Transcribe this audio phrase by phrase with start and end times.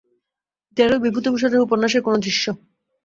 [0.77, 2.45] যেন বিভূতিভূষণের উপন্যাসের কোনো দৃশ্য।